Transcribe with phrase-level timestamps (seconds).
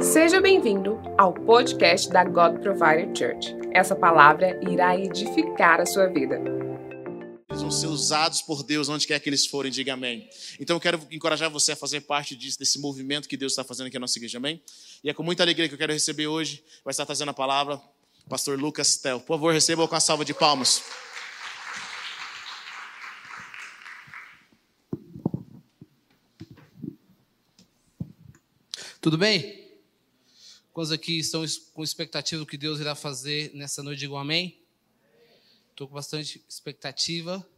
[0.00, 3.54] Seja bem-vindo ao podcast da God Provider Church.
[3.70, 6.40] Essa palavra irá edificar a sua vida.
[7.50, 10.26] Eles vão ser usados por Deus onde quer que eles forem, diga amém.
[10.58, 13.88] Então eu quero encorajar você a fazer parte disso, desse movimento que Deus está fazendo
[13.88, 14.62] aqui na nossa igreja, amém?
[15.02, 17.78] E é com muita alegria que eu quero receber hoje, vai estar trazendo a palavra,
[18.24, 19.20] o pastor Lucas Tel.
[19.20, 20.82] Por favor, receba com a salva de palmas.
[28.98, 29.63] Tudo bem?
[30.74, 34.00] Quantos aqui estão com expectativa do que Deus irá fazer nessa noite?
[34.00, 34.60] Digam amém.
[35.70, 37.48] Estou com bastante expectativa.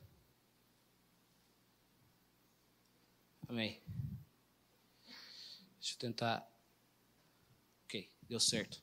[3.48, 3.80] Amém.
[5.80, 6.46] Deixa eu tentar.
[7.86, 8.82] Ok, deu certo.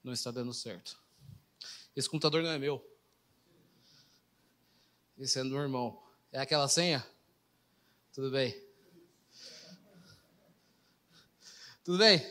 [0.00, 1.02] Não está dando certo.
[1.96, 2.80] Esse computador não é meu.
[5.18, 6.00] Esse é do meu irmão.
[6.30, 7.04] É aquela senha?
[8.12, 8.69] Tudo bem.
[11.90, 12.24] Tudo bem?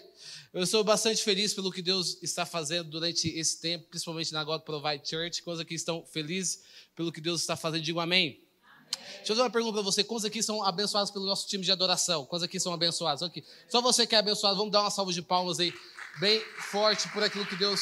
[0.53, 4.61] Eu sou bastante feliz pelo que Deus está fazendo durante esse tempo, principalmente na God
[4.61, 5.43] Provide Church.
[5.43, 6.63] Quantos aqui estão felizes
[6.95, 7.81] pelo que Deus está fazendo?
[7.81, 8.41] Digo amém.
[8.63, 9.07] amém.
[9.17, 10.01] Deixa eu fazer uma pergunta para você.
[10.01, 12.25] Quantos aqui são abençoados pelo nosso time de adoração?
[12.25, 13.21] Quantos aqui são abençoados?
[13.21, 13.43] Aqui.
[13.67, 14.55] Só você que é abençoado.
[14.55, 15.73] Vamos dar uma salva de palmas aí,
[16.21, 16.39] bem
[16.71, 17.81] forte por aquilo que Deus.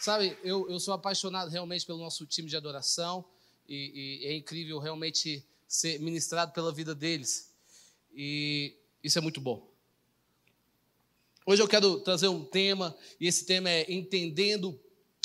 [0.00, 3.24] Sabe, eu, eu sou apaixonado realmente pelo nosso time de adoração
[3.68, 7.52] e, e é incrível realmente ser ministrado pela vida deles.
[8.12, 9.70] E isso é muito bom.
[11.44, 14.80] Hoje eu quero trazer um tema, e esse tema é entendendo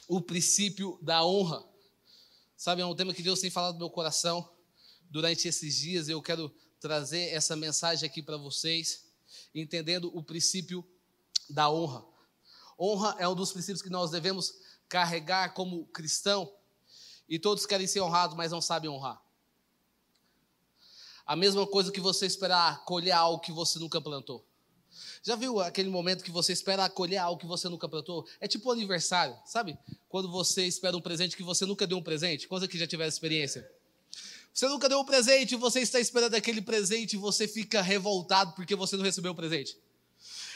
[0.08, 1.64] o princípio da honra.
[2.56, 4.50] Sabe, é um tema que Deus tem falado no meu coração
[5.12, 9.06] durante esses dias, e eu quero trazer essa mensagem aqui para vocês,
[9.54, 10.84] entendendo o princípio
[11.48, 12.04] da honra.
[12.80, 14.56] Honra é um dos princípios que nós devemos
[14.90, 16.52] carregar como cristão,
[17.30, 19.22] e todos querem ser honrados, mas não sabem honrar.
[21.28, 24.48] A mesma coisa que você esperar colher algo que você nunca plantou.
[25.22, 28.26] Já viu aquele momento que você espera colher algo que você nunca plantou?
[28.40, 29.78] É tipo um aniversário, sabe?
[30.08, 32.48] Quando você espera um presente que você nunca deu um presente.
[32.48, 33.70] Quantos aqui já tiveram experiência?
[34.54, 38.74] Você nunca deu um presente, você está esperando aquele presente e você fica revoltado porque
[38.74, 39.78] você não recebeu o presente.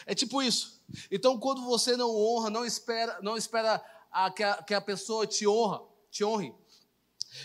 [0.05, 0.81] É tipo isso.
[1.11, 5.27] Então, quando você não honra, não espera, não espera a, que, a, que a pessoa
[5.27, 6.53] te honra, te honre.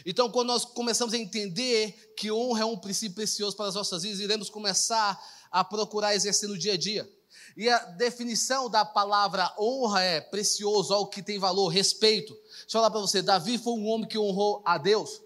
[0.08, 4.04] Então, quando nós começamos a entender que honra é um princípio precioso para as nossas
[4.04, 7.10] vidas, iremos começar a procurar exercer no dia a dia.
[7.56, 12.32] E a definição da palavra honra é precioso, algo que tem valor, respeito.
[12.34, 15.20] Deixa eu falar para você: Davi foi um homem que honrou a Deus.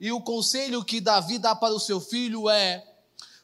[0.00, 2.86] E o conselho que Davi dá para o seu filho é: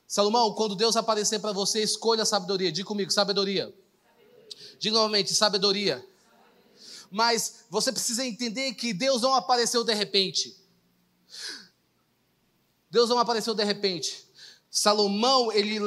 [0.07, 2.71] Salomão, quando Deus aparecer para você, escolha a sabedoria.
[2.71, 3.75] Diga comigo, sabedoria.
[4.79, 6.07] Diga novamente, sabedoria
[7.11, 10.57] mas você precisa entender que Deus não apareceu de repente.
[12.91, 14.27] Deus não apareceu de repente.
[14.71, 15.79] Salomão, ele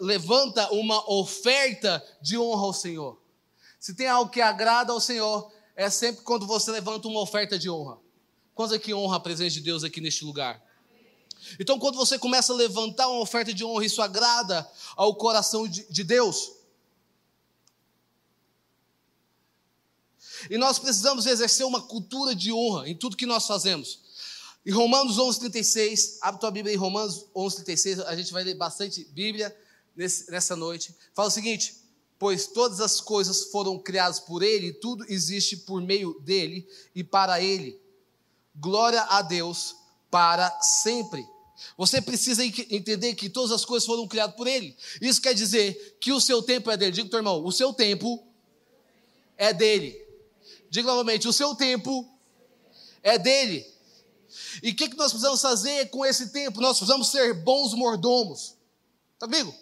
[0.00, 3.20] levanta uma oferta de honra ao Senhor.
[3.80, 7.70] Se tem algo que agrada ao Senhor, é sempre quando você levanta uma oferta de
[7.70, 7.98] honra.
[8.54, 10.62] Quantos aqui honra a presença de Deus aqui neste lugar?
[11.60, 15.86] Então, quando você começa a levantar uma oferta de honra, isso agrada ao coração de,
[15.90, 16.52] de Deus.
[20.50, 24.00] E nós precisamos exercer uma cultura de honra em tudo que nós fazemos.
[24.66, 29.56] Em Romanos 11:36, abre tua Bíblia em Romanos 11:36, a gente vai ler bastante Bíblia
[30.28, 30.92] nessa noite.
[31.14, 31.76] Fala o seguinte:
[32.18, 37.40] pois todas as coisas foram criadas por Ele, tudo existe por meio dele e para
[37.40, 37.80] Ele.
[38.56, 39.76] Glória a Deus
[40.10, 41.24] para sempre.
[41.78, 44.76] Você precisa entender que todas as coisas foram criadas por Ele.
[45.00, 46.90] Isso quer dizer que o seu tempo é dele.
[46.90, 48.26] Diga, teu irmão, o seu tempo
[49.36, 49.96] é dele.
[50.68, 52.04] Diga novamente: o seu tempo
[53.00, 53.75] é dele.
[54.62, 56.60] E o que, que nós precisamos fazer com esse tempo?
[56.60, 58.56] Nós precisamos ser bons mordomos.
[59.18, 59.54] Tá comigo?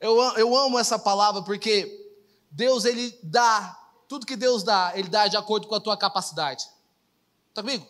[0.00, 2.14] Eu, eu amo essa palavra porque
[2.50, 6.64] Deus, Ele dá, tudo que Deus dá, Ele dá de acordo com a tua capacidade.
[7.54, 7.86] Tá comigo?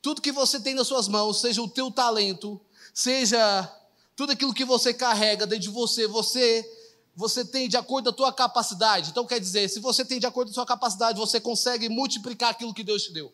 [0.00, 2.60] Tudo que você tem nas suas mãos, seja o teu talento,
[2.92, 3.70] seja
[4.16, 6.78] tudo aquilo que você carrega dentro de você, você
[7.14, 9.10] você tem de acordo com a tua capacidade.
[9.10, 12.50] Então quer dizer, se você tem de acordo com a sua capacidade, você consegue multiplicar
[12.50, 13.32] aquilo que Deus te deu.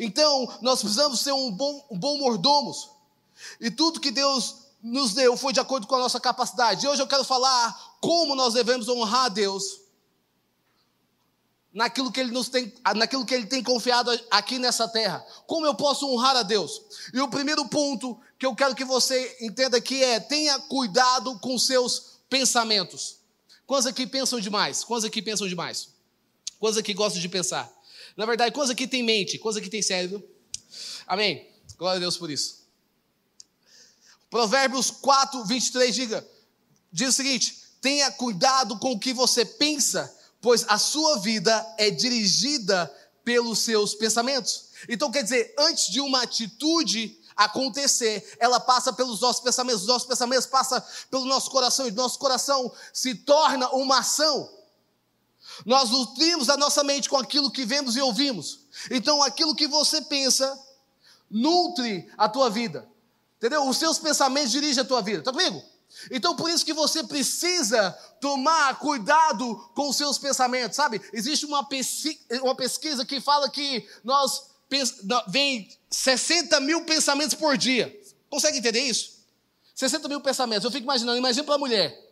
[0.00, 2.90] Então, nós precisamos ser um bom, um bom mordomos.
[3.60, 6.84] E tudo que Deus nos deu foi de acordo com a nossa capacidade.
[6.84, 9.80] E hoje eu quero falar como nós devemos honrar a Deus
[11.72, 15.24] naquilo que ele nos tem, naquilo que ele tem confiado aqui nessa terra.
[15.46, 16.80] Como eu posso honrar a Deus?
[17.12, 21.58] E o primeiro ponto que eu quero que você entenda aqui é: tenha cuidado com
[21.58, 23.16] seus pensamentos.
[23.66, 24.84] Quantos aqui pensam demais?
[24.84, 25.88] Quantos aqui pensam demais?
[26.58, 27.70] Quantos aqui gostam de pensar?
[28.16, 29.38] Na verdade, quantos aqui tem mente?
[29.38, 30.22] Quantos aqui tem cérebro?
[31.06, 31.48] Amém.
[31.78, 32.66] Glória a Deus por isso.
[34.28, 36.28] Provérbios 4, 23, diga,
[36.92, 41.90] diz o seguinte: tenha cuidado com o que você pensa, pois a sua vida é
[41.90, 42.92] dirigida
[43.24, 44.66] pelos seus pensamentos.
[44.88, 50.08] Então, quer dizer, antes de uma atitude acontecer, ela passa pelos nossos pensamentos, os nossos
[50.08, 54.55] pensamentos passam pelo nosso coração, e nosso coração se torna uma ação.
[55.64, 58.60] Nós nutrimos a nossa mente com aquilo que vemos e ouvimos.
[58.90, 60.58] Então, aquilo que você pensa
[61.30, 62.88] nutre a tua vida.
[63.38, 63.68] Entendeu?
[63.68, 65.18] Os seus pensamentos dirigem a tua vida.
[65.18, 65.62] Está comigo?
[66.10, 71.00] Então, por isso que você precisa tomar cuidado com os seus pensamentos, sabe?
[71.12, 74.50] Existe uma, pesquisa, uma pesquisa que fala que nós
[75.28, 77.98] vem 60 mil pensamentos por dia.
[78.28, 79.16] Consegue entender isso?
[79.74, 80.64] 60 mil pensamentos.
[80.64, 82.05] Eu fico imaginando, imagina para a mulher.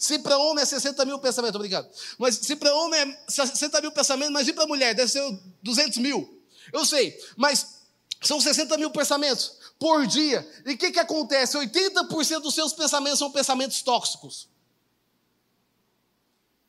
[0.00, 1.86] Se para homem é 60 mil pensamentos, obrigado.
[2.16, 5.22] Mas se para homem é 60 mil pensamentos, imagina para mulher, deve ser
[5.62, 6.42] 200 mil.
[6.72, 7.82] Eu sei, mas
[8.22, 10.50] são 60 mil pensamentos por dia.
[10.64, 11.58] E o que, que acontece?
[11.58, 14.48] 80% dos seus pensamentos são pensamentos tóxicos.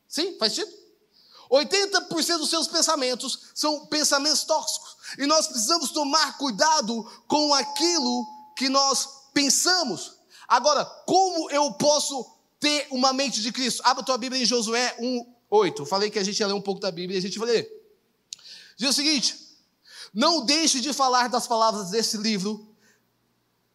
[0.10, 0.38] Sim?
[0.38, 0.78] Faz sentido?
[1.50, 4.98] 80% dos seus pensamentos são pensamentos tóxicos.
[5.18, 10.16] E nós precisamos tomar cuidado com aquilo que nós pensamos.
[10.50, 13.81] Agora, como eu posso ter uma mente de Cristo.
[13.83, 15.85] Abra a tua Bíblia em Josué 1, 8.
[15.85, 17.69] falei que a gente ia ler um pouco da Bíblia e a gente vai ler.
[18.77, 19.35] Diz o seguinte:
[20.13, 22.69] Não deixe de falar das palavras desse livro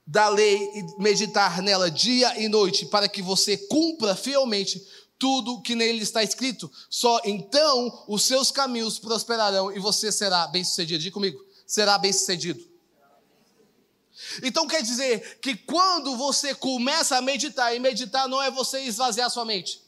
[0.07, 4.81] da lei e meditar nela dia e noite, para que você cumpra fielmente
[5.19, 6.71] tudo que nele está escrito.
[6.89, 11.03] Só então os seus caminhos prosperarão e você será bem-sucedido.
[11.03, 12.76] Diga comigo: será bem-sucedido.
[14.43, 19.31] Então quer dizer que quando você começa a meditar, e meditar não é você esvaziar
[19.31, 19.85] sua mente.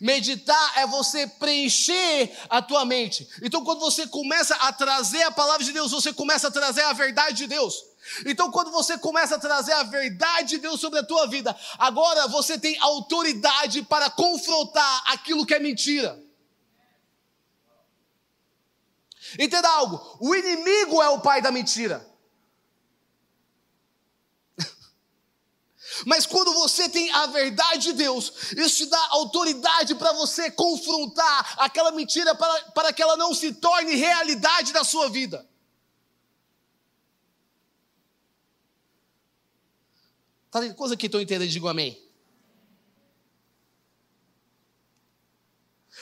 [0.00, 3.28] Meditar é você preencher a tua mente.
[3.42, 6.94] Então, quando você começa a trazer a palavra de Deus, você começa a trazer a
[6.94, 7.84] verdade de Deus.
[8.24, 12.26] Então, quando você começa a trazer a verdade de Deus sobre a tua vida, agora
[12.26, 16.18] você tem autoridade para confrontar aquilo que é mentira.
[19.38, 22.15] Entenda algo: o inimigo é o pai da mentira.
[26.06, 31.54] Mas quando você tem a verdade de Deus, isso te dá autoridade para você confrontar
[31.58, 35.44] aquela mentira para, para que ela não se torne realidade na sua vida.
[40.48, 41.50] Tá vendo coisa que estou entendendo?
[41.50, 42.00] Digo amém.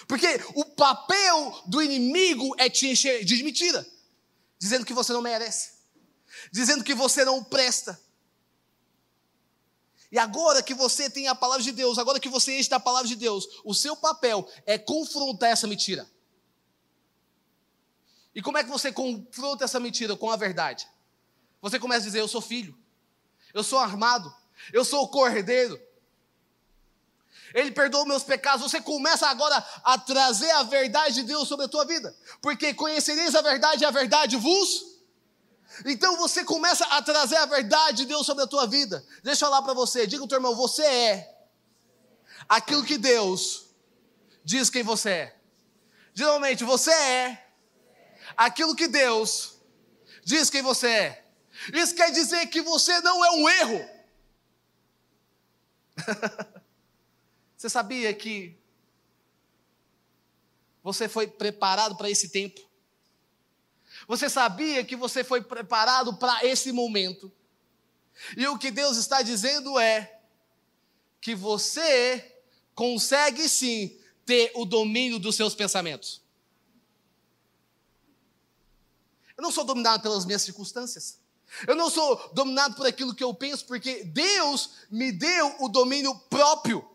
[0.06, 3.86] Porque o papel do inimigo é te encher de mentira,
[4.58, 5.72] dizendo que você não merece,
[6.52, 7.98] dizendo que você não presta,
[10.14, 13.08] e agora que você tem a palavra de Deus, agora que você está a palavra
[13.08, 16.08] de Deus, o seu papel é confrontar essa mentira.
[18.32, 20.86] E como é que você confronta essa mentira com a verdade?
[21.60, 22.78] Você começa a dizer: Eu sou filho,
[23.52, 24.32] eu sou armado,
[24.72, 25.76] eu sou cordeiro.
[27.52, 28.70] Ele perdoou meus pecados.
[28.70, 33.34] Você começa agora a trazer a verdade de Deus sobre a tua vida, porque conhecereis
[33.34, 34.93] a verdade e a verdade vos
[35.84, 39.04] então você começa a trazer a verdade de Deus sobre a tua vida.
[39.22, 41.36] Deixa eu falar para você, diga o teu irmão, você é
[42.48, 43.66] aquilo que Deus
[44.44, 45.36] diz quem você é.
[46.12, 47.46] Geralmente você é
[48.36, 49.56] aquilo que Deus
[50.24, 51.24] diz quem você é.
[51.72, 53.90] Isso quer dizer que você não é um erro.
[57.56, 58.56] você sabia que
[60.82, 62.60] você foi preparado para esse tempo?
[64.06, 67.32] Você sabia que você foi preparado para esse momento?
[68.36, 70.20] E o que Deus está dizendo é
[71.20, 72.42] que você
[72.74, 76.22] consegue sim ter o domínio dos seus pensamentos.
[79.36, 81.18] Eu não sou dominado pelas minhas circunstâncias.
[81.66, 86.14] Eu não sou dominado por aquilo que eu penso, porque Deus me deu o domínio
[86.30, 86.88] próprio.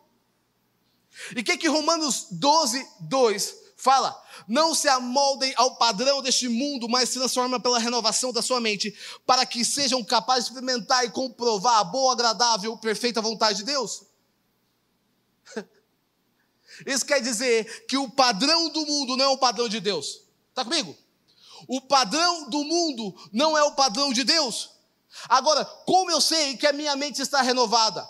[1.35, 6.87] E o que, que Romanos 12, 2 fala: não se amoldem ao padrão deste mundo,
[6.87, 8.93] mas se transformem pela renovação da sua mente,
[9.25, 14.03] para que sejam capazes de experimentar e comprovar a boa, agradável, perfeita vontade de Deus.
[16.85, 20.21] Isso quer dizer que o padrão do mundo não é o padrão de Deus.
[20.49, 20.95] Está comigo?
[21.67, 24.71] O padrão do mundo não é o padrão de Deus.
[25.27, 28.07] Agora, como eu sei que a minha mente está renovada?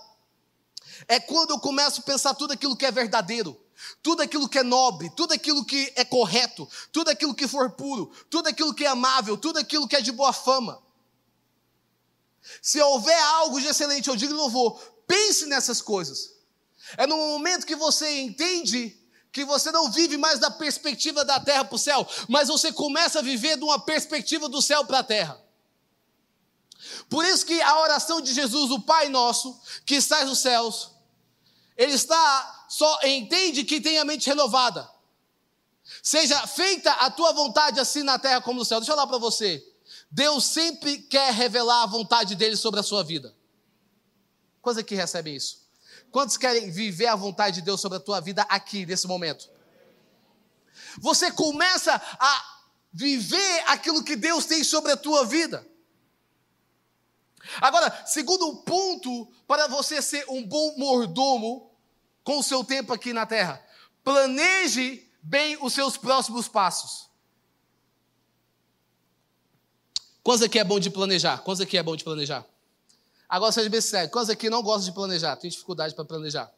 [1.08, 3.60] É quando eu começo a pensar tudo aquilo que é verdadeiro
[4.02, 8.12] tudo aquilo que é nobre, tudo aquilo que é correto, tudo aquilo que for puro,
[8.30, 10.82] tudo aquilo que é amável, tudo aquilo que é de boa fama.
[12.62, 16.34] Se houver algo de excelente, eu digo louvor, pense nessas coisas.
[16.98, 18.96] É no momento que você entende
[19.32, 23.20] que você não vive mais da perspectiva da terra para o céu, mas você começa
[23.20, 25.40] a viver de uma perspectiva do céu para a terra.
[27.10, 30.92] Por isso que a oração de Jesus, o Pai nosso, que está nos céus,
[31.78, 34.90] ele está só entende que tem a mente renovada.
[36.04, 38.80] Seja feita a tua vontade assim na terra como no céu.
[38.80, 39.66] Deixa eu falar para você.
[40.12, 43.36] Deus sempre quer revelar a vontade dele sobre a sua vida.
[44.62, 45.68] Quantos que recebem isso?
[46.12, 49.50] Quantos querem viver a vontade de Deus sobre a tua vida aqui, nesse momento?
[51.00, 52.60] Você começa a
[52.94, 55.68] viver aquilo que Deus tem sobre a tua vida.
[57.62, 61.69] Agora, segundo ponto para você ser um bom mordomo
[62.30, 63.60] com o seu tempo aqui na terra,
[64.04, 67.10] planeje bem os seus próximos passos.
[70.22, 71.40] Quantos aqui é bom de planejar?
[71.40, 72.46] Quantos aqui é bom de planejar?
[73.28, 75.38] Agora seja bem sério, quantos aqui não gostam de planejar?
[75.38, 76.54] Tem dificuldade para planejar?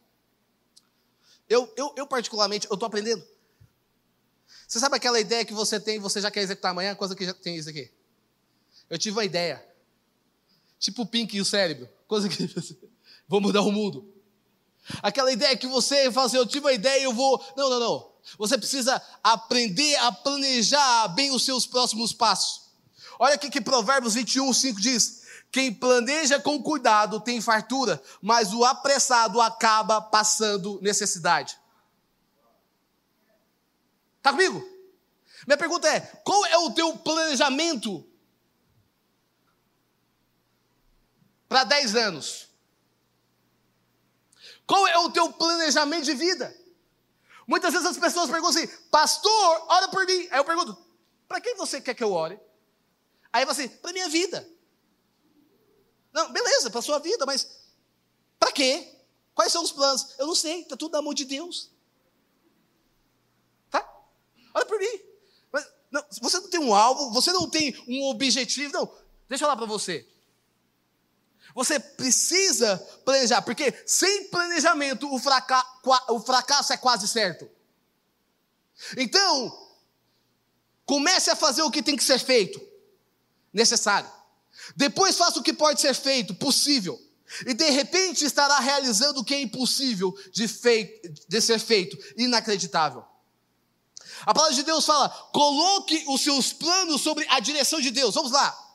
[1.47, 3.25] Eu, eu, eu particularmente, eu estou aprendendo.
[4.67, 6.95] Você sabe aquela ideia que você tem, você já quer executar amanhã?
[6.95, 7.89] Coisa que já tem isso aqui.
[8.89, 9.65] Eu tive uma ideia.
[10.77, 11.87] Tipo o Pink e o cérebro.
[12.09, 12.37] Coisa que.
[13.25, 14.20] vou mudar o mundo.
[15.01, 17.43] Aquela ideia que você fala assim, eu tive uma ideia e eu vou.
[17.55, 18.11] Não, não, não.
[18.37, 22.71] Você precisa aprender a planejar bem os seus próximos passos.
[23.19, 28.63] Olha aqui que Provérbios 21, 5 diz: Quem planeja com cuidado tem fartura, mas o
[28.65, 31.57] apressado acaba passando necessidade.
[34.17, 34.63] Está comigo?
[35.47, 38.07] Minha pergunta é: qual é o teu planejamento
[41.49, 42.50] para 10 anos?
[44.71, 46.57] Qual é o teu planejamento de vida?
[47.45, 50.29] Muitas vezes as pessoas perguntam assim, pastor, ora por mim.
[50.31, 50.77] Aí eu pergunto,
[51.27, 52.39] para quem você quer que eu ore?
[53.33, 54.49] Aí você, assim, para minha vida.
[56.13, 57.49] Não, beleza, para sua vida, mas
[58.39, 58.97] para quê?
[59.35, 60.15] Quais são os planos?
[60.17, 61.69] Eu não sei, está tudo na mão de Deus.
[64.53, 65.01] Olha por mim.
[65.51, 68.71] Mas, não, você não tem um alvo, você não tem um objetivo.
[68.71, 68.85] Não,
[69.27, 70.07] deixa eu falar para você.
[71.53, 75.63] Você precisa planejar, porque sem planejamento o, fraca
[76.09, 77.49] o fracasso é quase certo.
[78.97, 79.69] Então,
[80.85, 82.61] comece a fazer o que tem que ser feito,
[83.53, 84.09] necessário.
[84.75, 86.99] Depois faça o que pode ser feito, possível.
[87.45, 90.47] E de repente estará realizando o que é impossível de,
[91.27, 93.05] de ser feito, inacreditável.
[94.25, 98.13] A palavra de Deus fala: coloque os seus planos sobre a direção de Deus.
[98.13, 98.70] Vamos lá.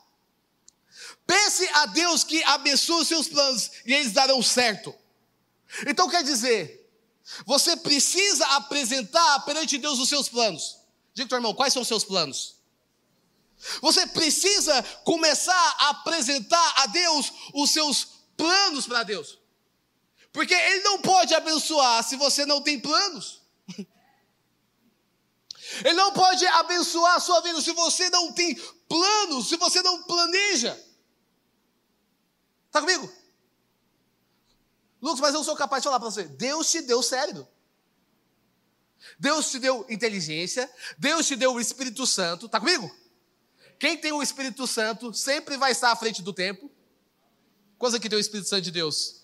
[1.27, 4.95] Pense a Deus que abençoe os seus planos e eles darão certo.
[5.85, 6.89] Então quer dizer,
[7.45, 10.77] você precisa apresentar perante Deus os seus planos.
[11.13, 12.55] Diga irmão, quais são os seus planos?
[13.81, 18.07] Você precisa começar a apresentar a Deus os seus
[18.37, 19.37] planos para Deus.
[20.31, 23.41] Porque Ele não pode abençoar se você não tem planos.
[25.83, 28.55] Ele não pode abençoar a sua vida se você não tem
[28.87, 30.86] planos, se você não planeja.
[32.67, 33.11] Está comigo?
[35.01, 37.47] Lucas, mas eu sou capaz de falar para você: Deus te deu cérebro.
[39.19, 42.93] Deus te deu inteligência, Deus te deu o Espírito Santo, está comigo?
[43.79, 46.69] Quem tem o Espírito Santo sempre vai estar à frente do tempo.
[47.77, 49.21] Quantos aqui tem o Espírito Santo de Deus?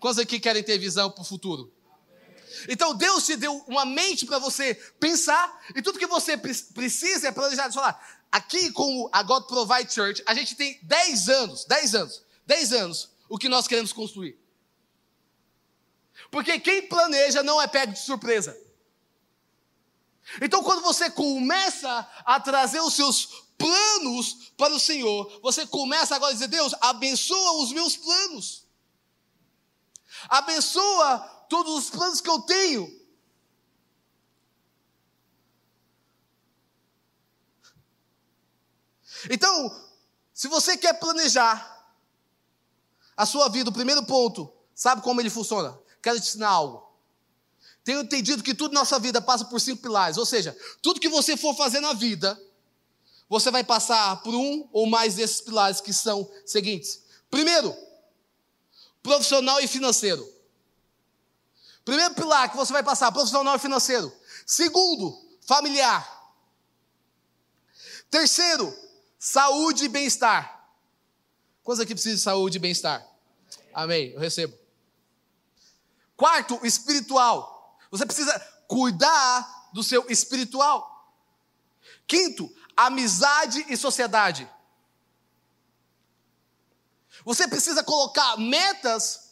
[0.00, 1.72] Quantos aqui querem ter visão para o futuro?
[2.68, 7.32] Então Deus te deu uma mente para você pensar, e tudo que você precisa é
[7.32, 7.64] planejar.
[7.64, 11.94] Deixa eu falar, aqui como a God Provide Church, a gente tem 10 anos, 10
[11.94, 14.38] anos, 10 anos, o que nós queremos construir.
[16.30, 18.58] Porque quem planeja não é pego de surpresa.
[20.40, 23.26] Então, quando você começa a trazer os seus
[23.58, 28.66] planos para o Senhor, você começa agora a dizer: Deus, abençoa os meus planos,
[30.28, 33.04] abençoa todos os planos que eu tenho.
[39.30, 39.90] Então,
[40.32, 41.73] se você quer planejar
[43.16, 45.78] a sua vida, o primeiro ponto, sabe como ele funciona?
[46.02, 46.84] Quero te ensinar algo.
[47.84, 51.08] Tenho entendido que tudo na nossa vida passa por cinco pilares, ou seja, tudo que
[51.08, 52.40] você for fazer na vida,
[53.28, 57.02] você vai passar por um ou mais desses pilares que são seguintes.
[57.30, 57.76] Primeiro,
[59.02, 60.26] profissional e financeiro.
[61.84, 64.10] Primeiro pilar que você vai passar, profissional e financeiro.
[64.46, 66.10] Segundo, familiar.
[68.10, 68.74] Terceiro,
[69.18, 70.53] saúde e bem-estar.
[71.64, 73.04] Quantos aqui precisam de saúde e bem-estar?
[73.72, 74.56] Amém, eu recebo.
[76.14, 77.78] Quarto, espiritual.
[77.90, 81.16] Você precisa cuidar do seu espiritual.
[82.06, 84.48] Quinto, amizade e sociedade.
[87.24, 89.30] Você precisa colocar metas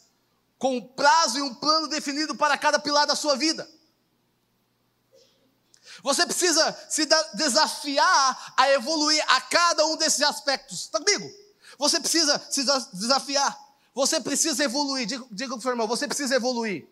[0.57, 3.69] com prazo e um plano definido para cada pilar da sua vida.
[6.01, 10.81] Você precisa se desafiar a evoluir a cada um desses aspectos.
[10.81, 11.42] Está comigo?
[11.77, 12.63] Você precisa se
[12.93, 13.57] desafiar.
[13.93, 15.07] Você precisa evoluir.
[15.31, 16.87] Diga, para o seu irmão, você precisa evoluir.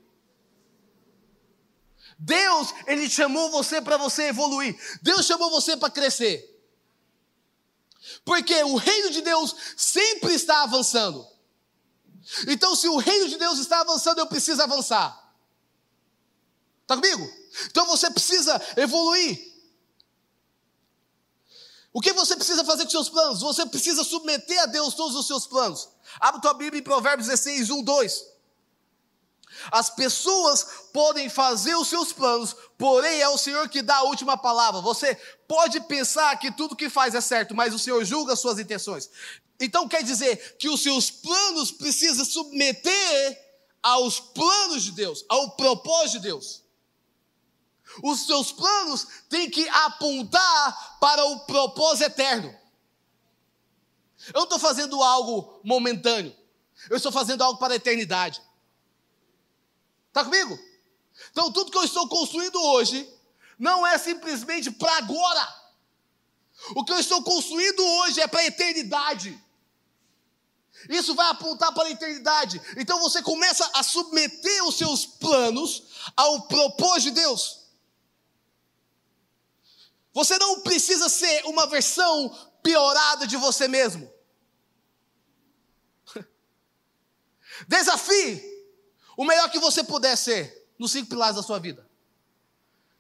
[2.18, 4.80] Deus, Ele chamou você para você evoluir.
[5.02, 6.48] Deus chamou você para crescer.
[8.24, 11.28] Porque o reino de Deus sempre está avançando.
[12.48, 15.22] Então, se o reino de Deus está avançando, eu preciso avançar.
[16.82, 17.42] Está comigo?
[17.68, 19.51] Então você precisa evoluir.
[21.94, 23.42] O que você precisa fazer com seus planos?
[23.42, 25.90] Você precisa submeter a Deus todos os seus planos.
[26.20, 28.32] Abra tua Bíblia em Provérbios 16, 1, 2.
[29.70, 34.38] As pessoas podem fazer os seus planos, porém é o Senhor que dá a última
[34.38, 34.80] palavra.
[34.82, 35.16] Você
[35.48, 39.10] pode pensar que tudo que faz é certo, mas o Senhor julga as suas intenções.
[39.60, 43.52] Então quer dizer que os seus planos precisam submeter
[43.84, 46.61] aos planos de Deus, ao propósito de Deus.
[48.04, 52.56] Os seus planos têm que apontar para o propósito eterno.
[54.28, 56.36] Eu não estou fazendo algo momentâneo.
[56.90, 58.42] Eu estou fazendo algo para a eternidade.
[60.08, 60.58] Está comigo?
[61.32, 63.08] Então, tudo que eu estou construindo hoje
[63.58, 65.62] não é simplesmente para agora.
[66.76, 69.40] O que eu estou construindo hoje é para a eternidade.
[70.90, 72.62] Isso vai apontar para a eternidade.
[72.78, 75.84] Então você começa a submeter os seus planos
[76.16, 77.61] ao propósito de Deus.
[80.14, 82.30] Você não precisa ser uma versão
[82.62, 84.12] piorada de você mesmo.
[87.68, 88.44] Desafie
[89.16, 91.90] o melhor que você puder ser nos cinco pilares da sua vida.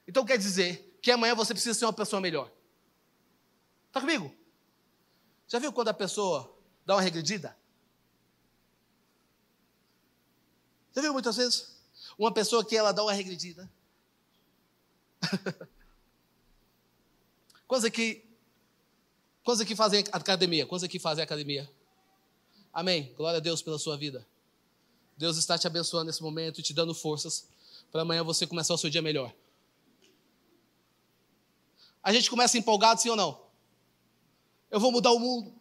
[0.07, 2.51] Então quer dizer que amanhã você precisa ser uma pessoa melhor.
[3.87, 4.33] Está comigo?
[5.47, 7.57] Já viu quando a pessoa dá uma regredida?
[10.93, 11.75] Já viu muitas vezes?
[12.17, 13.69] Uma pessoa que ela dá uma regredida.
[17.71, 18.21] Quantos aqui,
[19.45, 20.65] quantos aqui fazem academia?
[20.65, 21.71] Quantos aqui fazem academia?
[22.73, 23.13] Amém.
[23.15, 24.27] Glória a Deus pela sua vida.
[25.15, 27.47] Deus está te abençoando nesse momento e te dando forças
[27.89, 29.33] para amanhã você começar o seu dia melhor.
[32.03, 33.41] A gente começa empolgado, sim ou não?
[34.69, 35.55] Eu vou mudar o mundo.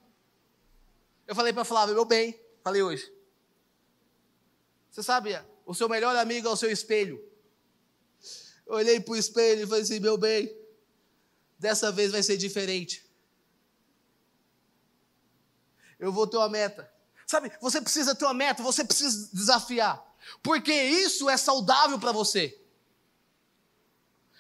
[1.29, 3.09] Eu falei para Flávia, meu bem, falei hoje.
[4.91, 7.25] Você sabe, o seu melhor amigo é o seu espelho.
[8.67, 10.59] Eu olhei para o espelho e falei assim, meu bem,
[11.61, 13.07] dessa vez vai ser diferente.
[15.99, 16.91] Eu vou ter uma meta.
[17.27, 20.03] Sabe, você precisa ter uma meta, você precisa desafiar.
[20.43, 22.59] Porque isso é saudável para você.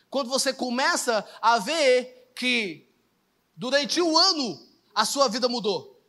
[0.09, 2.91] Quando você começa a ver que
[3.55, 6.03] durante um ano a sua vida mudou.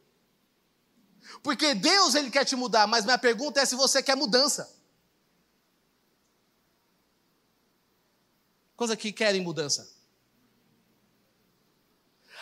[1.44, 4.74] Porque Deus ele quer te mudar, mas minha pergunta é se você quer mudança.
[8.78, 10.01] Quantos aqui querem mudança?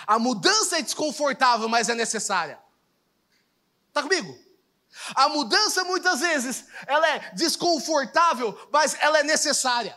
[0.10, 2.60] A mudança é desconfortável, mas é necessária.
[3.90, 4.36] Está comigo?
[5.14, 9.96] A mudança muitas vezes ela é desconfortável, mas ela é necessária.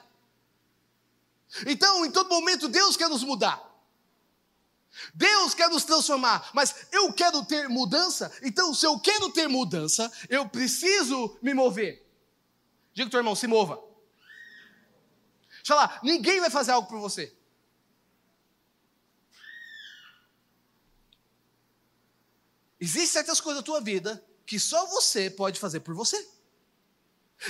[1.67, 3.59] Então, em todo momento, Deus quer nos mudar.
[5.15, 8.31] Deus quer nos transformar, mas eu quero ter mudança.
[8.43, 12.07] Então, se eu quero ter mudança, eu preciso me mover.
[12.93, 13.83] Diga teu irmão, se mova.
[15.57, 17.35] Deixa lá, ninguém vai fazer algo por você.
[22.83, 26.29] Existem certas coisas na tua vida que só você pode fazer por você.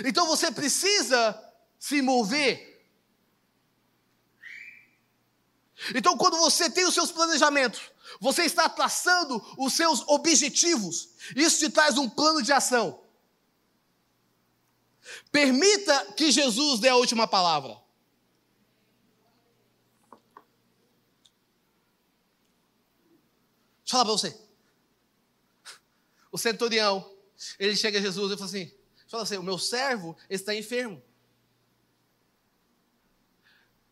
[0.04, 1.42] Então você precisa
[1.78, 2.86] se mover.
[5.94, 7.80] Então, quando você tem os seus planejamentos,
[8.20, 13.02] você está traçando os seus objetivos, isso te traz um plano de ação.
[15.30, 17.80] Permita que Jesus dê a última palavra.
[23.80, 24.41] Deixa eu falar para você.
[26.32, 27.08] O centurião,
[27.58, 28.72] ele chega a Jesus e fala assim:
[29.06, 31.00] fala assim, o meu servo está enfermo.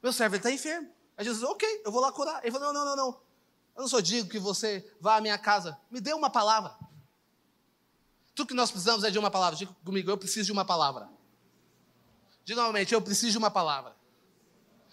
[0.02, 0.90] Meu servo está enfermo.
[1.16, 2.42] Aí Jesus, ok, eu vou lá curar.
[2.42, 3.20] Ele falou: não, não, não, não.
[3.76, 5.78] Eu não só digo que você vá à minha casa.
[5.90, 6.74] Me dê uma palavra.
[8.34, 9.58] Tudo que nós precisamos é de uma palavra.
[9.58, 11.10] Diga comigo, eu preciso de uma palavra.
[12.42, 13.94] Diga novamente, eu preciso de uma palavra.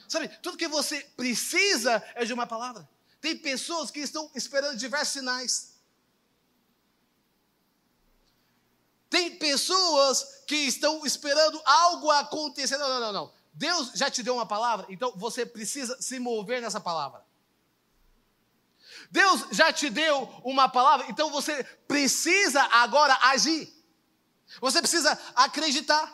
[0.09, 2.87] Sabe, tudo que você precisa é de uma palavra.
[3.21, 5.76] Tem pessoas que estão esperando diversos sinais.
[9.17, 12.77] Tem pessoas que estão esperando algo acontecer.
[12.77, 13.33] Não, não, não, não.
[13.51, 17.25] Deus já te deu uma palavra, então você precisa se mover nessa palavra.
[19.09, 23.73] Deus já te deu uma palavra, então você precisa agora agir.
[24.61, 26.13] Você precisa acreditar.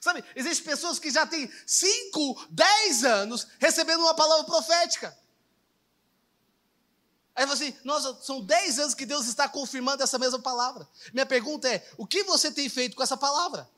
[0.00, 5.18] Sabe, existem pessoas que já têm 5, 10 anos recebendo uma palavra profética.
[7.34, 10.88] Aí você, assim, nossa, são 10 anos que Deus está confirmando essa mesma palavra.
[11.12, 13.68] Minha pergunta é: o que você tem feito com essa palavra?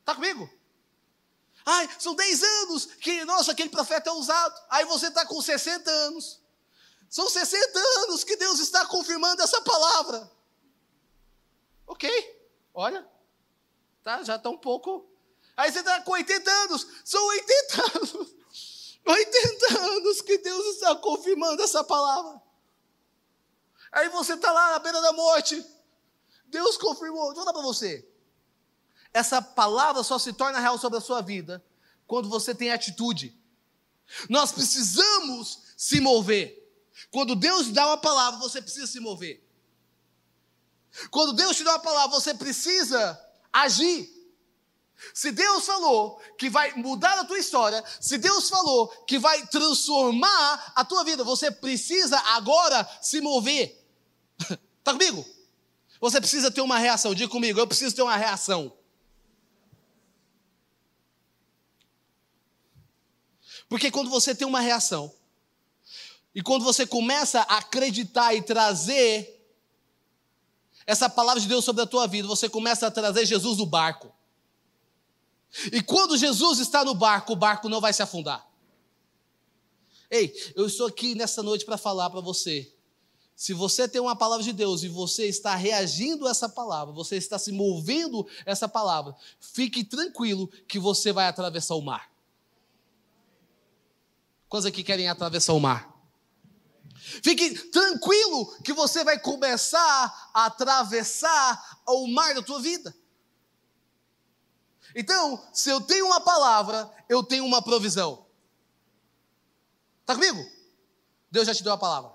[0.00, 0.48] Está comigo?
[1.64, 4.60] Ai, são 10 anos que, nossa, aquele profeta é usado.
[4.68, 6.40] Aí você está com 60 anos.
[7.08, 10.30] São 60 anos que Deus está confirmando essa palavra.
[11.86, 12.08] Ok,
[12.72, 13.06] olha,
[14.02, 15.06] tá, já está um pouco.
[15.56, 16.86] Aí você está com 80 anos.
[17.04, 18.34] São 80 anos.
[19.04, 22.40] 80 anos que Deus está confirmando essa palavra.
[23.90, 25.64] Aí você está lá na beira da morte.
[26.46, 27.34] Deus confirmou.
[27.34, 28.08] Vou dar para você.
[29.12, 31.62] Essa palavra só se torna real sobre a sua vida
[32.06, 33.38] quando você tem atitude.
[34.28, 36.58] Nós precisamos se mover.
[37.10, 39.42] Quando Deus dá uma palavra, você precisa se mover.
[41.10, 43.18] Quando Deus te dá uma palavra, você precisa
[43.52, 44.11] agir.
[45.14, 50.72] Se Deus falou que vai mudar a tua história, se Deus falou que vai transformar
[50.74, 53.84] a tua vida, você precisa agora se mover.
[54.78, 55.24] Está comigo?
[56.00, 57.14] Você precisa ter uma reação.
[57.14, 58.72] Diga comigo, eu preciso ter uma reação.
[63.68, 65.12] Porque quando você tem uma reação,
[66.34, 69.40] e quando você começa a acreditar e trazer
[70.86, 74.12] essa palavra de Deus sobre a tua vida, você começa a trazer Jesus no barco.
[75.72, 78.46] E quando Jesus está no barco, o barco não vai se afundar.
[80.10, 82.72] Ei, eu estou aqui nessa noite para falar para você.
[83.34, 87.16] Se você tem uma palavra de Deus e você está reagindo a essa palavra, você
[87.16, 92.10] está se movendo essa palavra, fique tranquilo que você vai atravessar o mar.
[94.48, 95.90] Quantos aqui querem atravessar o mar?
[96.94, 102.94] Fique tranquilo que você vai começar a atravessar o mar da tua vida.
[104.94, 108.26] Então, se eu tenho uma palavra, eu tenho uma provisão.
[110.00, 110.44] Está comigo?
[111.30, 112.12] Deus já te deu a palavra.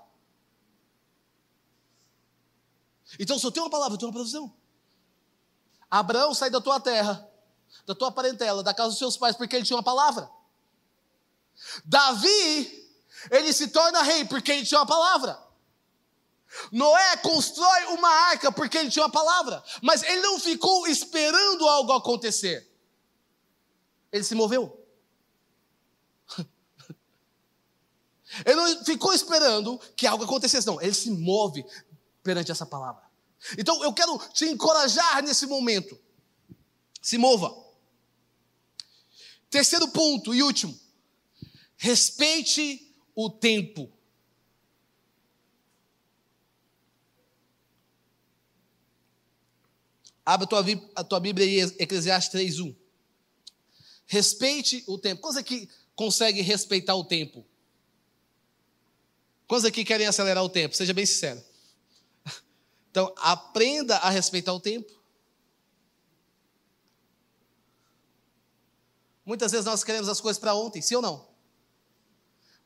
[3.18, 4.54] Então, se eu tenho uma palavra, eu tenho uma provisão.
[5.90, 7.28] Abraão sai da tua terra,
[7.86, 10.30] da tua parentela, da casa dos seus pais, porque ele tinha uma palavra.
[11.84, 12.88] Davi,
[13.30, 15.42] ele se torna rei porque ele tinha uma palavra.
[16.70, 21.92] Noé constrói uma arca porque ele tinha uma palavra, mas ele não ficou esperando algo
[21.92, 22.67] acontecer.
[24.12, 24.86] Ele se moveu.
[28.44, 30.80] Ele não ficou esperando que algo acontecesse, não.
[30.80, 31.64] Ele se move
[32.22, 33.02] perante essa palavra.
[33.56, 35.98] Então eu quero te encorajar nesse momento.
[37.00, 37.66] Se mova.
[39.50, 40.78] Terceiro ponto e último.
[41.76, 43.90] Respeite o tempo.
[50.24, 50.64] Abra a tua,
[50.96, 52.76] a tua Bíblia aí, Eclesiastes 3.1.
[54.08, 55.20] Respeite o tempo.
[55.20, 57.46] Quantos aqui consegue respeitar o tempo?
[59.46, 60.74] Quantos aqui querem acelerar o tempo?
[60.74, 61.44] Seja bem sincero.
[62.90, 64.90] Então, aprenda a respeitar o tempo.
[69.26, 71.28] Muitas vezes nós queremos as coisas para ontem, sim ou não?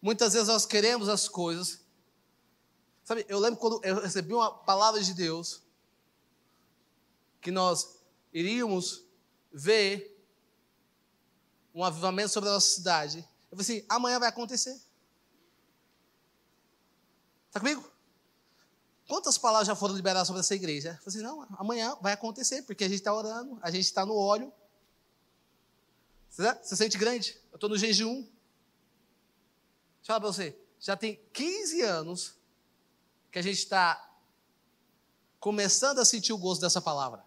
[0.01, 1.81] Muitas vezes nós queremos as coisas.
[3.05, 5.61] Sabe, eu lembro quando eu recebi uma palavra de Deus
[7.41, 7.99] que nós
[8.33, 9.03] iríamos
[9.53, 10.12] ver
[11.75, 13.19] um avivamento sobre a nossa cidade.
[13.51, 14.79] Eu falei assim: amanhã vai acontecer.
[17.49, 17.91] Está comigo?
[19.09, 20.91] Quantas palavras já foram liberadas sobre essa igreja?
[20.91, 24.07] Eu falei assim: não, amanhã vai acontecer, porque a gente está orando, a gente está
[24.07, 24.53] no óleo.
[26.31, 27.39] Você, você sente grande?
[27.51, 28.23] Eu estou no jejum.
[28.23, 28.31] Deixa
[30.01, 30.59] eu falar para você.
[30.81, 32.35] Já tem 15 anos
[33.31, 34.11] que a gente está
[35.39, 37.25] começando a sentir o gosto dessa palavra.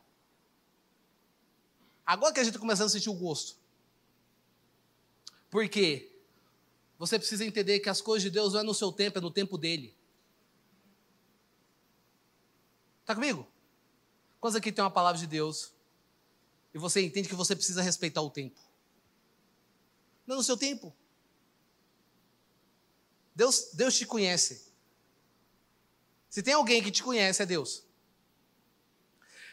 [2.05, 3.57] Agora que a gente está começando a sentir o gosto.
[5.55, 6.11] Por quê?
[6.99, 9.31] Você precisa entender que as coisas de Deus não é no seu tempo, é no
[9.31, 9.95] tempo dele.
[12.99, 13.47] Está comigo?
[14.41, 15.71] Quantos aqui tem uma palavra de Deus
[16.73, 18.59] e você entende que você precisa respeitar o tempo?
[20.27, 20.93] Não é no seu tempo.
[23.33, 24.73] Deus, Deus te conhece.
[26.29, 27.81] Se tem alguém que te conhece, é Deus.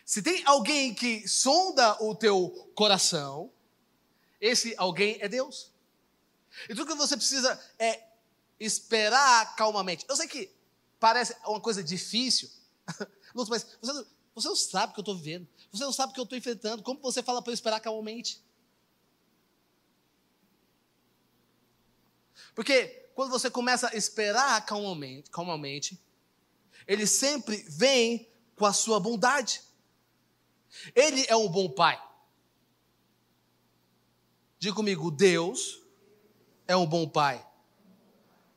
[0.04, 3.52] Se tem alguém que sonda o teu coração,
[4.40, 5.71] esse alguém é Deus.
[6.68, 8.02] E tudo que você precisa é
[8.58, 10.04] esperar calmamente.
[10.08, 10.50] Eu sei que
[11.00, 12.48] parece uma coisa difícil,
[13.34, 15.48] mas você não, você não sabe o que eu estou vivendo.
[15.72, 16.82] Você não sabe o que eu estou enfrentando.
[16.82, 18.42] Como você fala para eu esperar calmamente?
[22.54, 25.98] Porque quando você começa a esperar calmamente, calmamente,
[26.86, 29.62] ele sempre vem com a sua bondade.
[30.94, 32.02] Ele é um bom pai.
[34.58, 35.82] Diga comigo, Deus
[36.66, 37.44] é um bom pai.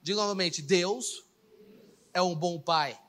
[0.01, 1.23] Diga novamente: Deus
[2.13, 2.99] é um bom pai.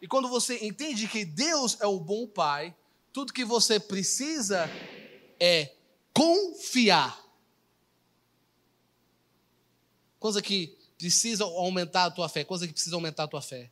[0.00, 2.76] E quando você entende que Deus é um bom pai,
[3.12, 4.68] tudo que você precisa
[5.40, 5.74] é
[6.12, 7.24] confiar.
[10.18, 12.44] Quantos aqui precisam aumentar a tua fé?
[12.44, 13.70] Quantos aqui precisam aumentar a tua fé?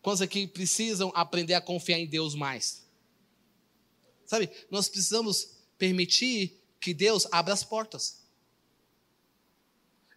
[0.00, 2.84] Quantos aqui precisam aprender a confiar em Deus mais?
[4.26, 8.21] Sabe, nós precisamos permitir que Deus abra as portas.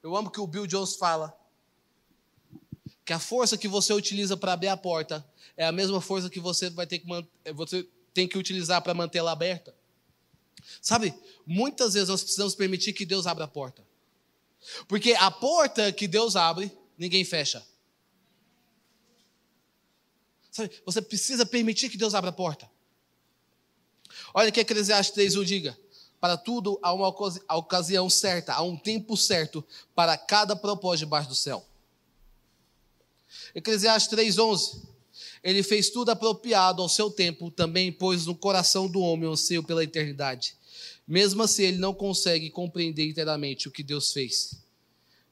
[0.06, 1.36] Eu amo que o Bill Jones fala
[3.04, 6.40] que a força que você utiliza para abrir a porta é a mesma força que
[6.40, 7.08] você vai ter que
[7.56, 9.76] você tem que utilizar para mantê-la aberta.
[10.80, 11.12] Sabe,
[11.44, 13.84] muitas vezes nós precisamos permitir que Deus abra a porta.
[14.88, 17.66] Porque a porta que Deus abre, ninguém fecha.
[20.52, 22.70] Sabe, você precisa permitir que Deus abra a porta.
[24.36, 25.85] Olha o que Eclesiastes 3.1 diga.
[26.20, 31.36] Para tudo há uma ocasião certa, há um tempo certo para cada propósito debaixo do
[31.36, 31.66] céu.
[33.54, 34.82] Eclesiastes 3,11.
[35.44, 39.64] Ele fez tudo apropriado ao seu tempo, também pôs no coração do homem o anseio
[39.64, 40.56] pela eternidade.
[41.08, 44.60] Mesmo assim, ele não consegue compreender inteiramente o que Deus fez.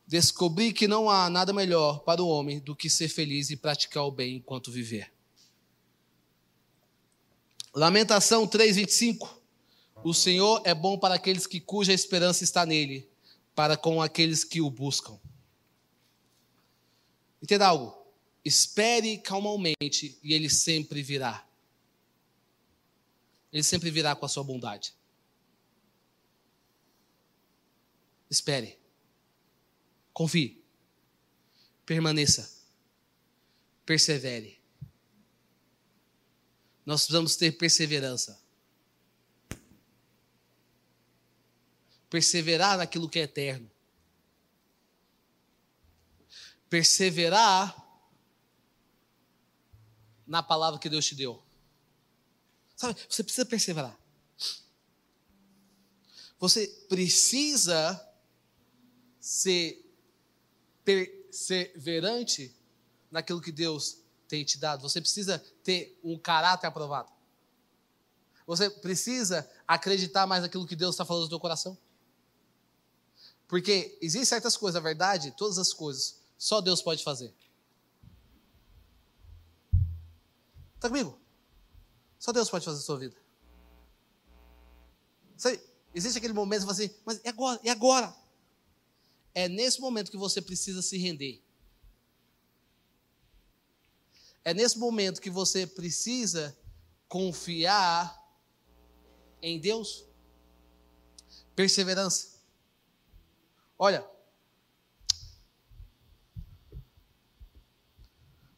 [0.06, 4.04] Descobri que não há nada melhor para o homem do que ser feliz e praticar
[4.04, 5.12] o bem enquanto viver.
[7.74, 9.42] Lamentação 3:25.
[10.04, 13.10] O Senhor é bom para aqueles que cuja esperança está nele,
[13.56, 15.18] para com aqueles que o buscam.
[17.42, 18.06] Entenda algo?
[18.44, 21.48] Espere calmamente e ele sempre virá.
[23.52, 24.94] Ele sempre virá com a sua bondade.
[28.30, 28.78] Espere.
[30.12, 30.62] Confie.
[31.86, 32.52] Permaneça.
[33.86, 34.60] Persevere.
[36.86, 38.43] Nós precisamos ter perseverança.
[42.14, 43.68] Perseverar naquilo que é eterno.
[46.70, 47.76] Perseverar
[50.28, 51.44] na palavra que Deus te deu.
[52.76, 54.00] Sabe, você precisa perseverar.
[56.38, 58.00] Você precisa
[59.20, 59.84] ser
[60.86, 62.56] perseverante
[63.10, 64.84] naquilo que Deus tem te dado.
[64.84, 67.12] Você precisa ter um caráter aprovado.
[68.46, 71.76] Você precisa acreditar mais naquilo que Deus está falando no teu coração.
[73.54, 77.32] Porque existem certas coisas, a verdade, todas as coisas, só Deus pode fazer.
[80.74, 81.20] Está comigo?
[82.18, 83.16] Só Deus pode fazer a sua vida.
[85.38, 85.62] Sabe,
[85.94, 88.16] existe aquele momento você assim, mas é agora, é agora.
[89.36, 91.40] É nesse momento que você precisa se render.
[94.44, 96.58] É nesse momento que você precisa
[97.08, 98.20] confiar
[99.44, 100.04] em Deus.
[101.56, 102.33] Perseverança.
[103.86, 104.10] Olha,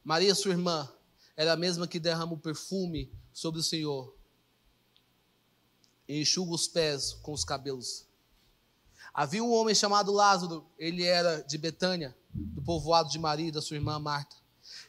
[0.03, 0.87] Maria, sua irmã,
[1.35, 4.15] era a mesma que derrama o perfume sobre o Senhor
[6.07, 8.05] e enxuga os pés com os cabelos.
[9.11, 13.77] Havia um homem chamado Lázaro, ele era de Betânia, do povoado de Maria da sua
[13.77, 14.35] irmã Marta.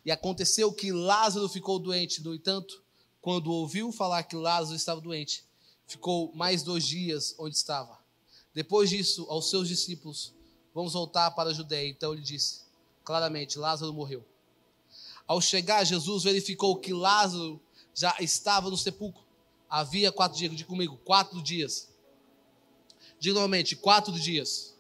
[0.05, 2.85] E aconteceu que Lázaro ficou doente, no entanto,
[3.23, 5.47] quando ouviu falar que Lázaro estava doente,
[5.87, 8.05] ficou mais dois dias onde estava.
[8.57, 10.33] Depois disso, aos seus discípulos,
[10.75, 11.91] vamos voltar para a Judéia.
[11.91, 12.63] Então ele disse
[13.05, 14.25] claramente: Lázaro morreu.
[15.27, 17.61] Ao chegar, Jesus verificou que Lázaro
[17.95, 19.23] já estava no sepulcro.
[19.69, 21.91] Havia quatro dias, diga comigo, quatro dias.
[23.21, 24.75] Diga novamente, quatro dias.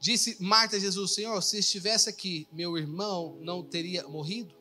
[0.00, 4.54] Disse Marta a Jesus: Senhor, se estivesse aqui, meu irmão não teria morrido?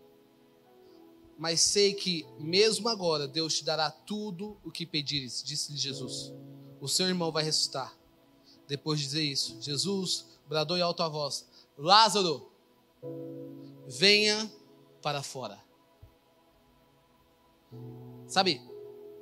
[1.42, 6.32] Mas sei que, mesmo agora, Deus te dará tudo o que pedires, disse-lhe Jesus.
[6.80, 7.98] O seu irmão vai ressuscitar.
[8.68, 12.52] Depois de dizer isso, Jesus bradou em alta voz: Lázaro,
[13.88, 14.54] venha
[15.02, 15.60] para fora.
[18.28, 18.62] Sabe,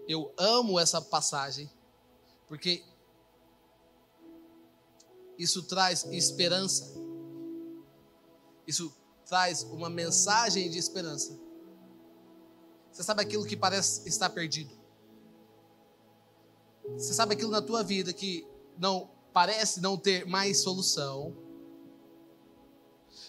[0.06, 1.72] eu amo essa passagem,
[2.50, 2.84] porque
[5.38, 6.86] isso traz esperança.
[8.68, 8.94] Isso
[9.26, 11.48] traz uma mensagem de esperança.
[12.92, 14.78] Você sabe aquilo que parece estar perdido?
[16.98, 18.48] Você sabe aquilo na tua vida que
[18.78, 21.36] não parece não ter mais solução?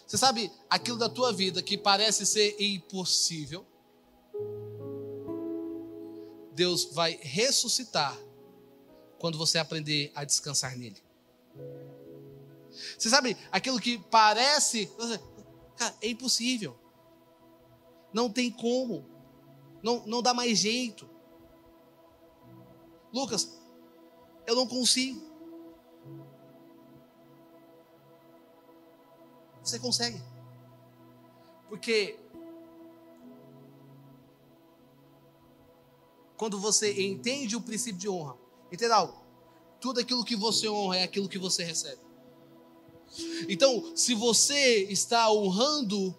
[0.07, 3.65] Você sabe aquilo da tua vida que parece ser impossível?
[6.53, 8.19] Deus vai ressuscitar
[9.19, 11.01] quando você aprender a descansar nele.
[12.99, 14.91] Você sabe aquilo que parece,
[15.77, 16.77] cara, é impossível.
[18.13, 19.09] Não tem como.
[19.83, 21.09] Não, não dá mais jeito.
[23.13, 23.59] Lucas,
[24.47, 25.21] eu não consigo.
[29.63, 30.21] Você consegue.
[31.69, 32.19] Porque
[36.37, 38.37] quando você entende o princípio de honra,
[38.73, 39.21] entenda algo.
[39.81, 42.01] Tudo aquilo que você honra é aquilo que você recebe.
[43.49, 46.17] Então, se você está honrando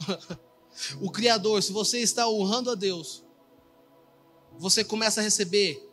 [1.00, 3.24] o Criador, se você está honrando a Deus,
[4.58, 5.88] você começa a receber.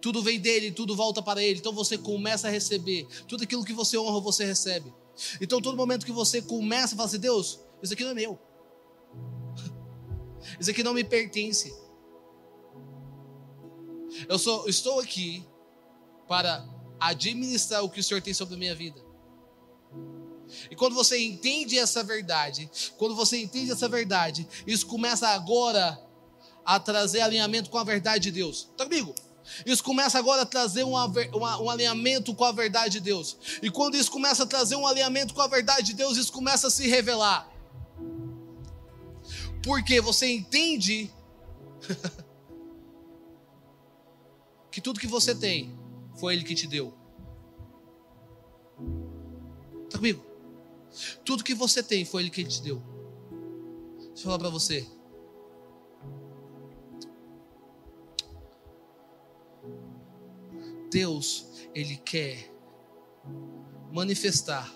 [0.00, 1.58] Tudo vem dele, tudo volta para ele.
[1.58, 3.06] Então você começa a receber.
[3.26, 4.92] Tudo aquilo que você honra, você recebe.
[5.40, 8.38] Então, todo momento que você começa a falar assim: Deus, isso aqui não é meu.
[10.58, 11.74] Isso aqui não me pertence.
[14.28, 15.46] Eu só estou aqui
[16.26, 16.66] para
[16.98, 19.09] administrar o que o Senhor tem sobre a minha vida.
[20.70, 25.98] E quando você entende essa verdade, quando você entende essa verdade, isso começa agora
[26.64, 28.68] a trazer alinhamento com a verdade de Deus.
[28.76, 29.14] Tá comigo?
[29.66, 33.36] Isso começa agora a trazer um, um, alinhamento com a verdade de Deus.
[33.62, 36.68] E quando isso começa a trazer um alinhamento com a verdade de Deus, isso começa
[36.68, 37.50] a se revelar.
[39.62, 41.10] Porque você entende
[44.70, 45.78] que tudo que você tem
[46.16, 46.94] foi Ele que te deu.
[49.86, 50.29] Está comigo?
[51.24, 52.82] Tudo que você tem foi Ele que te deu.
[53.98, 54.86] Deixa eu falar para você.
[60.90, 62.52] Deus, Ele quer
[63.92, 64.72] manifestar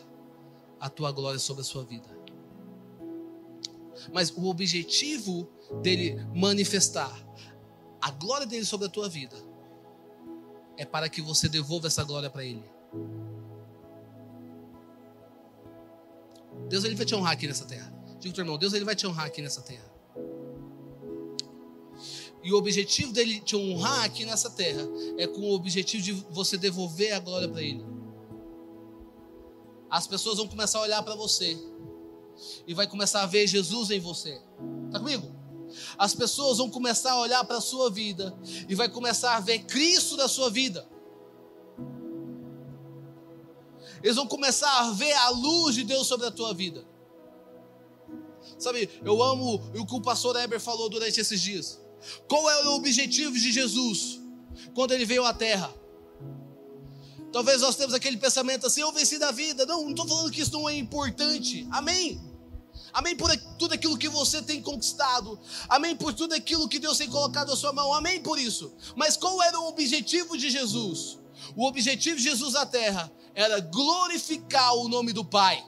[0.80, 2.08] a tua glória sobre a sua vida.
[4.12, 5.48] Mas o objetivo
[5.82, 7.12] dele manifestar
[8.00, 9.36] a glória dele sobre a tua vida
[10.76, 12.64] é para que você devolva essa glória para ele.
[16.68, 17.92] Deus ele vai te honrar aqui nessa terra.
[18.18, 19.92] Diga teu irmão, Deus ele vai te honrar aqui nessa terra.
[22.42, 24.86] E o objetivo dele te honrar aqui nessa terra
[25.16, 27.84] é com o objetivo de você devolver a glória para ele.
[29.90, 31.56] As pessoas vão começar a olhar para você
[32.66, 34.40] e vai começar a ver Jesus em você.
[34.86, 35.32] Está comigo?
[35.96, 38.36] As pessoas vão começar a olhar para a sua vida
[38.68, 40.86] e vai começar a ver Cristo na sua vida.
[44.04, 46.84] Eles vão começar a ver a luz de Deus sobre a tua vida.
[48.58, 51.80] Sabe, eu amo o que o pastor Eber falou durante esses dias.
[52.28, 54.20] Qual é o objetivo de Jesus
[54.74, 55.72] quando ele veio à terra?
[57.32, 59.64] Talvez nós temos aquele pensamento assim: eu venci da vida.
[59.64, 61.66] Não, não estou falando que isso não é importante.
[61.70, 62.20] Amém.
[62.92, 65.40] Amém por tudo aquilo que você tem conquistado.
[65.66, 67.94] Amém por tudo aquilo que Deus tem colocado na sua mão.
[67.94, 68.70] Amém por isso.
[68.94, 71.23] Mas qual era o objetivo de Jesus?
[71.56, 75.64] O objetivo de Jesus na terra era glorificar o nome do Pai.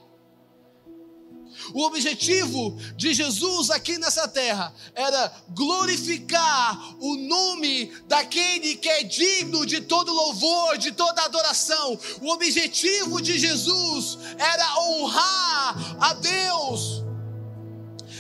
[1.73, 9.65] O objetivo de Jesus aqui nessa terra era glorificar o nome daquele que é digno
[9.65, 11.99] de todo louvor, de toda adoração.
[12.21, 17.05] O objetivo de Jesus era honrar a Deus.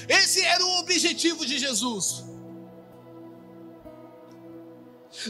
[0.09, 2.24] Esse era o objetivo de Jesus.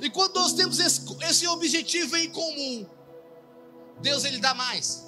[0.03, 2.87] E quando nós temos esse, objetivo em comum,
[4.01, 5.05] Deus ele dá mais.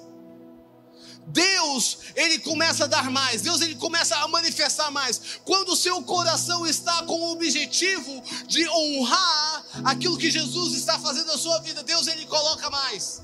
[1.27, 5.39] Deus, ele começa a dar mais, Deus, ele começa a manifestar mais.
[5.45, 11.27] Quando o seu coração está com o objetivo de honrar aquilo que Jesus está fazendo
[11.27, 13.21] na sua vida, Deus, ele coloca mais.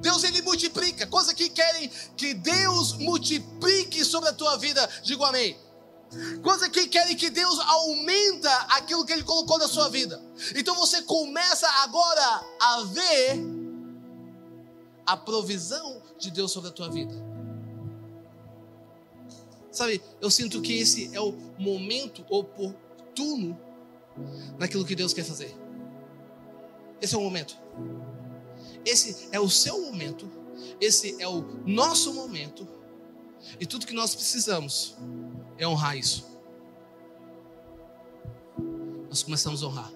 [0.00, 1.06] Deus, ele multiplica.
[1.06, 5.56] Coisa que querem que Deus multiplique sobre a tua vida, digo amém.
[6.42, 10.20] Coisa que querem que Deus aumenta aquilo que Ele colocou na sua vida.
[10.54, 13.40] Então você começa agora a ver
[15.06, 17.14] a provisão de Deus sobre a tua vida.
[19.70, 23.58] Sabe, eu sinto que esse é o momento oportuno
[24.58, 25.56] naquilo que Deus quer fazer.
[27.00, 27.56] Esse é o momento.
[28.84, 30.30] Esse é o seu momento.
[30.78, 32.68] Esse é o nosso momento.
[33.58, 34.94] E tudo que nós precisamos
[35.62, 36.26] é honrar isso.
[39.08, 39.92] Nós começamos a honrar.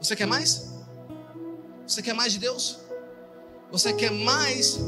[0.00, 0.72] Você quer mais?
[1.86, 2.78] Você quer mais de Deus?
[3.70, 4.78] Você quer mais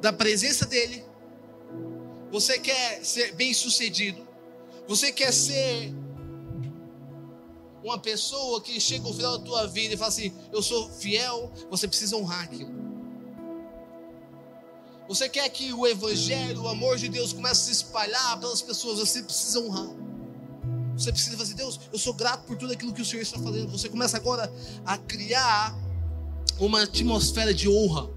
[0.00, 1.04] da presença dEle?
[2.30, 4.26] Você quer ser bem sucedido?
[4.86, 5.92] Você quer ser
[7.82, 11.52] uma pessoa que chega ao final da tua vida e fala assim: Eu sou fiel,
[11.68, 12.89] você precisa honrar aquilo.
[15.10, 19.00] Você quer que o Evangelho, o amor de Deus comece a se espalhar pelas pessoas,
[19.00, 19.88] você precisa honrar.
[20.96, 23.68] Você precisa fazer, Deus, eu sou grato por tudo aquilo que o Senhor está fazendo.
[23.72, 24.48] Você começa agora
[24.86, 25.76] a criar
[26.60, 28.08] uma atmosfera de honra.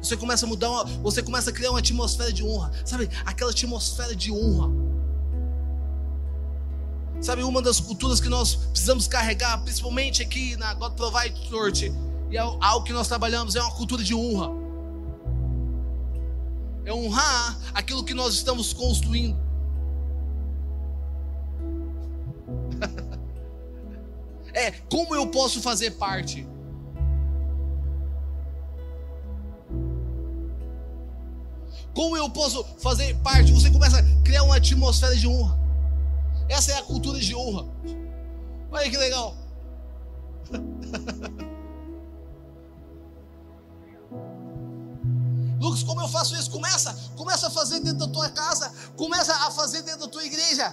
[0.00, 2.72] Você começa a mudar, uma, você começa a criar uma atmosfera de honra.
[2.86, 4.70] Sabe, aquela atmosfera de honra.
[7.20, 11.92] Sabe, uma das culturas que nós precisamos carregar, principalmente aqui na God Provide Church,
[12.30, 14.65] E é algo que nós trabalhamos é uma cultura de honra.
[16.86, 19.36] É honrar aquilo que nós estamos construindo.
[24.54, 26.46] é como eu posso fazer parte.
[31.92, 33.50] Como eu posso fazer parte?
[33.52, 35.58] Você começa a criar uma atmosfera de honra.
[36.48, 37.66] Essa é a cultura de honra.
[38.70, 39.36] Olha que legal.
[46.06, 46.48] Eu faço isso?
[46.52, 50.72] Começa, começa a fazer dentro da tua casa, começa a fazer dentro da tua igreja.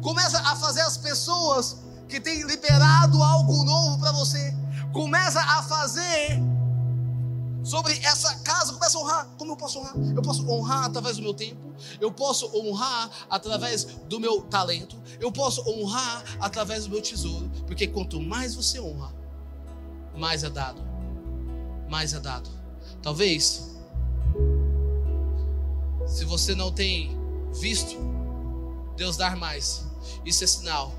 [0.00, 1.76] Começa a fazer as pessoas
[2.08, 4.56] que têm liberado algo novo para você.
[4.90, 6.40] Começa a fazer
[7.62, 9.28] sobre essa casa, começa a honrar.
[9.36, 9.94] Como eu posso honrar?
[10.16, 15.30] Eu posso honrar através do meu tempo, eu posso honrar através do meu talento, eu
[15.30, 19.14] posso honrar através do meu tesouro, porque quanto mais você honra,
[20.16, 20.80] mais é dado.
[21.90, 22.48] Mais é dado.
[23.02, 23.73] Talvez,
[26.14, 27.10] se você não tem
[27.52, 27.96] visto
[28.96, 29.84] Deus dar mais,
[30.24, 30.94] isso é sinal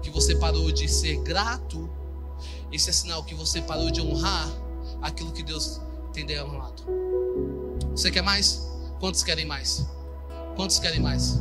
[0.00, 1.90] que você parou de ser grato,
[2.70, 4.48] isso é sinal que você parou de honrar
[5.02, 5.80] aquilo que Deus
[6.12, 6.84] tem derramado.
[7.90, 8.64] Você quer mais?
[9.00, 9.84] Quantos querem mais?
[10.54, 11.40] Quantos querem mais?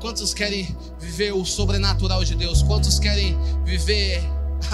[0.00, 2.64] Quantos querem viver o sobrenatural de Deus?
[2.64, 4.20] Quantos querem viver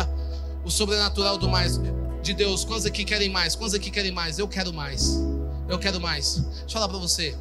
[0.65, 1.79] o sobrenatural do mais
[2.23, 2.65] de Deus?
[2.65, 3.55] Quantos aqui querem mais?
[3.55, 4.39] Quantos aqui querem mais?
[4.39, 5.21] Eu quero mais.
[5.69, 6.37] Eu quero mais.
[6.37, 7.37] Deixa eu falar para você.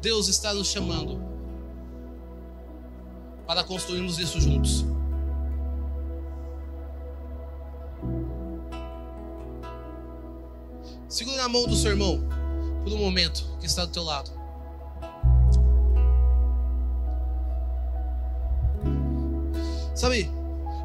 [0.00, 1.20] Deus está nos chamando
[3.46, 4.84] para construirmos isso juntos.
[11.08, 12.20] Segure na mão do seu irmão
[12.84, 14.30] por um momento que está do teu lado.
[19.94, 20.30] Sabe,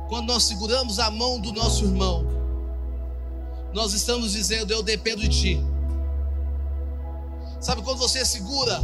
[0.10, 2.26] quando nós seguramos a mão do nosso irmão,
[3.74, 5.64] nós estamos dizendo: Eu dependo de ti.
[7.60, 8.80] Sabe quando você segura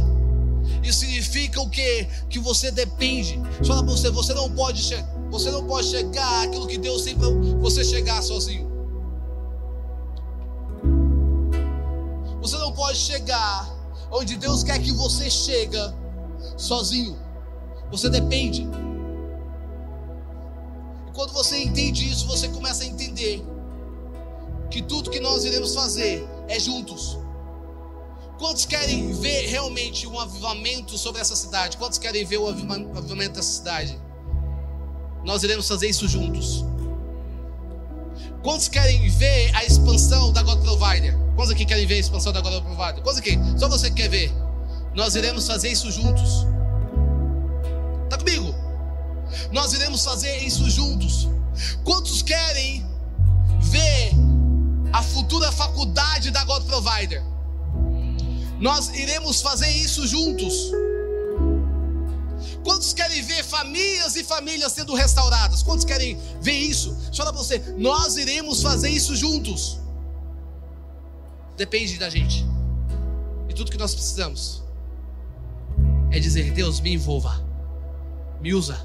[0.82, 2.08] isso significa o quê?
[2.28, 3.40] Que você depende.
[3.66, 7.16] Falar para você, você não pode chegar, você não pode chegar aquilo que Deus tem
[7.16, 7.28] para
[7.60, 8.70] você chegar sozinho.
[12.40, 13.68] Você não pode chegar
[14.10, 15.94] onde Deus quer que você chega
[16.56, 17.16] sozinho.
[17.90, 18.66] Você depende.
[21.06, 23.44] E quando você entende isso, você começa a entender
[24.70, 27.19] que tudo que nós iremos fazer é juntos.
[28.40, 31.76] Quantos querem ver realmente um avivamento sobre essa cidade?
[31.76, 34.00] Quantos querem ver o avivamento dessa cidade?
[35.22, 36.64] Nós iremos fazer isso juntos.
[38.42, 41.14] Quantos querem ver a expansão da God Provider?
[41.36, 43.02] Quantos aqui querem ver a expansão da God Provider?
[43.02, 43.38] Quantos aqui?
[43.58, 44.32] Só você quer ver?
[44.94, 46.46] Nós iremos fazer isso juntos.
[48.08, 48.54] Tá comigo?
[49.52, 51.28] Nós iremos fazer isso juntos.
[51.84, 52.86] Quantos querem
[53.60, 54.12] ver
[54.94, 57.29] a futura faculdade da God Provider?
[58.60, 60.70] Nós iremos fazer isso juntos.
[62.62, 65.62] Quantos querem ver famílias e famílias sendo restauradas?
[65.62, 66.94] Quantos querem ver isso?
[67.16, 69.78] Falar para você, nós iremos fazer isso juntos.
[71.56, 72.44] Depende da gente.
[73.48, 74.62] E tudo que nós precisamos
[76.10, 77.42] é dizer: Deus, me envolva,
[78.40, 78.78] me usa.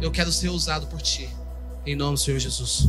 [0.00, 1.28] Eu quero ser usado por Ti.
[1.84, 2.88] Em nome do Senhor Jesus.